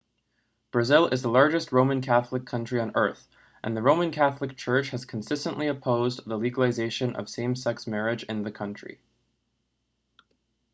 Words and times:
brazil 0.71 1.05
is 1.09 1.21
the 1.21 1.29
largest 1.29 1.71
roman 1.71 2.01
catholic 2.01 2.43
country 2.43 2.79
on 2.79 2.91
earth 2.95 3.27
and 3.63 3.77
the 3.77 3.83
roman 3.83 4.09
catholic 4.09 4.57
church 4.57 4.89
has 4.89 5.05
consistently 5.05 5.67
opposed 5.67 6.25
the 6.25 6.37
legalization 6.37 7.15
of 7.15 7.29
same-sex 7.29 7.85
marriage 7.85 8.23
in 8.23 8.41
the 8.41 8.51
country 8.51 8.99